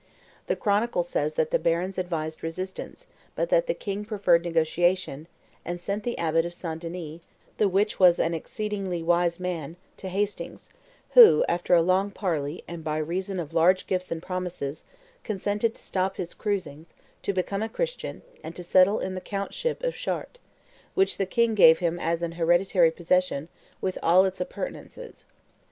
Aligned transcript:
The 0.47 0.55
chronicle 0.55 1.03
says 1.03 1.35
that 1.35 1.51
the 1.51 1.59
barons 1.59 1.99
advised 1.99 2.41
resistance, 2.41 3.05
but 3.35 3.49
that 3.49 3.67
the 3.67 3.75
king 3.75 4.03
preferred 4.03 4.43
negotiation, 4.43 5.27
and 5.63 5.79
"sent 5.79 6.01
the 6.03 6.17
Abbot 6.17 6.43
of 6.43 6.55
St. 6.55 6.81
Denis, 6.81 7.21
the 7.57 7.69
which 7.69 7.99
was 7.99 8.17
an 8.17 8.33
exceeding 8.33 9.05
wise 9.05 9.39
man," 9.39 9.75
to 9.97 10.09
Hastings, 10.09 10.69
who, 11.11 11.45
"after 11.47 11.79
long 11.79 12.09
parley, 12.09 12.63
and 12.67 12.83
by 12.83 12.97
reason 12.97 13.39
of 13.39 13.53
large 13.53 13.85
gifts 13.85 14.09
and 14.11 14.23
promises," 14.23 14.83
consented 15.23 15.75
to 15.75 15.83
stop 15.83 16.17
his 16.17 16.33
cruisings, 16.33 16.95
to 17.21 17.31
become 17.31 17.61
a 17.61 17.69
Christian, 17.69 18.23
and 18.43 18.55
to 18.55 18.63
settle 18.63 18.97
in 18.99 19.13
the 19.13 19.21
count 19.21 19.53
ship 19.53 19.83
of 19.83 19.93
Chartres, 19.93 20.41
"which 20.95 21.17
the 21.19 21.27
king 21.27 21.53
gave 21.53 21.77
him 21.77 21.99
as 21.99 22.23
an 22.23 22.31
hereditary 22.31 22.89
possession, 22.89 23.49
with 23.81 23.99
all 24.01 24.25
its 24.25 24.41
appurtenances." 24.41 25.25